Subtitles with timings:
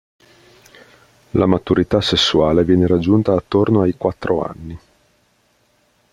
[1.33, 4.75] La maturità sessuale viene raggiunta attorno ai quattro anni.